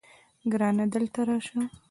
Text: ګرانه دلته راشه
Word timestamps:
ګرانه 0.51 0.85
دلته 0.93 1.21
راشه 1.29 1.57